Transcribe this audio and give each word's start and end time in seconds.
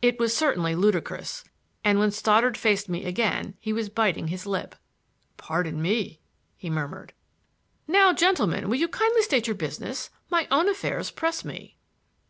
It 0.00 0.18
was 0.18 0.34
certainly 0.34 0.74
ludicrous, 0.74 1.44
and 1.84 1.98
when 1.98 2.10
Stoddard 2.10 2.56
faced 2.56 2.88
me 2.88 3.04
again 3.04 3.58
he 3.60 3.74
was 3.74 3.90
biting 3.90 4.28
his 4.28 4.46
lip. 4.46 4.74
"Pardon 5.36 5.82
me!" 5.82 6.18
he 6.56 6.70
murmured. 6.70 7.12
"Now, 7.86 8.14
gentlemen, 8.14 8.70
will 8.70 8.78
you 8.78 8.88
kindly 8.88 9.20
state 9.20 9.46
your 9.46 9.54
business? 9.54 10.08
My 10.30 10.48
own 10.50 10.70
affairs 10.70 11.10
press 11.10 11.44
me." 11.44 11.76